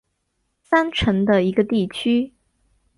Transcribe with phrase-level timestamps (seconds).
[0.63, 2.33] 三城的一个地区。